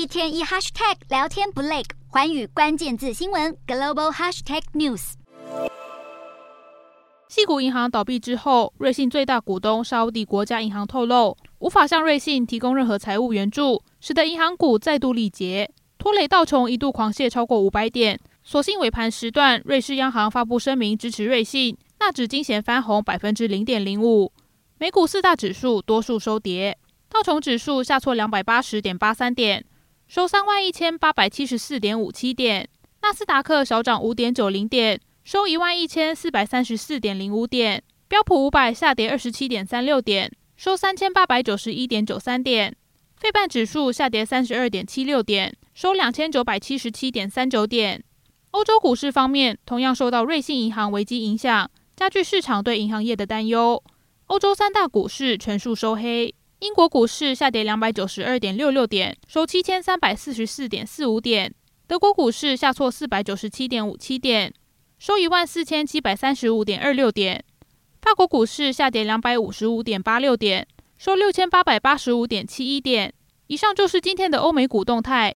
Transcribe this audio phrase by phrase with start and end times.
[0.00, 5.12] 一天一 hashtag 聊天不累，寰宇关键字新闻 global hashtag news。
[7.28, 18.18] 矽谷银行倒闭之后，瑞信最大股东沙乌地国家银行透露，无法向瑞信提供任何财务援助，使得银行股再度力竭，拖累道琼一度狂泻超过五百点。
[18.42, 24.32] 所幸尾盘时段，瑞士央行发布声明支持瑞信，纳指惊险翻红百分之零点零五。
[24.78, 26.78] 美股四大指数多数收跌，
[27.10, 29.62] 道琼指数下挫两百八十点八三点，
[30.10, 32.66] 收三万一千八百七十四点五七点；
[33.00, 42.72] 纳斯达克小涨五点九零点，收一万一千四百三十四点零五点；标普五百下跌二十七点三六点，收三千八百九十一点九三点；
[43.18, 48.02] 费半指数下跌三十二点七六点，收两千九百七十七点三九点。
[48.50, 53.80] 欧洲股市方面，同样受到瑞信银行危机影响，加剧市场对银行业的担忧。
[54.26, 61.50] 欧洲三大股市全数收黑，英国股市下跌两百九十二点六六点，收七千三百四十四点四五点；
[61.86, 64.52] 德国股市下挫四百九十七点五七点，
[64.98, 67.40] 收一万四千七百三十五点二六点；
[68.02, 73.14] 法国股市下跌两百五十五点八六点，收六千八百八十五点七一点。
[73.46, 75.28] 以上就是今天的欧美股动态，